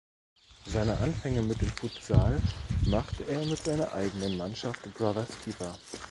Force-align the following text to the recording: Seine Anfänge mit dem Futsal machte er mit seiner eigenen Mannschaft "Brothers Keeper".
Seine 0.65 0.97
Anfänge 0.97 1.43
mit 1.43 1.61
dem 1.61 1.67
Futsal 1.69 2.41
machte 2.87 3.23
er 3.27 3.45
mit 3.45 3.63
seiner 3.63 3.93
eigenen 3.93 4.35
Mannschaft 4.35 4.81
"Brothers 4.95 5.29
Keeper". 5.45 5.77